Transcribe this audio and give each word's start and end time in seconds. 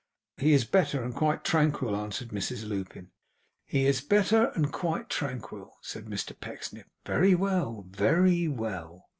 'He 0.37 0.53
is 0.53 0.65
better, 0.65 1.03
and 1.03 1.13
quite 1.15 1.43
tranquil,' 1.43 1.95
answered 1.95 2.29
Mrs 2.29 2.67
Lupin. 2.67 3.11
'He 3.67 3.85
is 3.85 4.01
better, 4.01 4.45
and 4.55 4.73
quite 4.73 5.11
tranquil,' 5.11 5.77
said 5.83 6.05
Mr 6.05 6.33
Pecksniff. 6.39 6.87
'Very 7.05 7.35
well! 7.35 7.85
Ve 7.87 8.07
ry 8.07 8.47
well! 8.49 9.05